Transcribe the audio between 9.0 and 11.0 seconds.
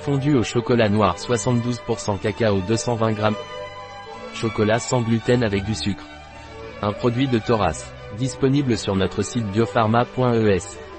site biopharma.es.